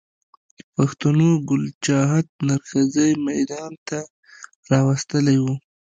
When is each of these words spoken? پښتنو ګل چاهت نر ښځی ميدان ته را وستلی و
پښتنو 0.75 1.29
ګل 1.47 1.63
چاهت 1.85 2.27
نر 2.47 2.61
ښځی 2.69 3.09
ميدان 3.27 3.73
ته 3.87 3.99
را 4.69 4.79
وستلی 4.87 5.37
و 5.41 5.45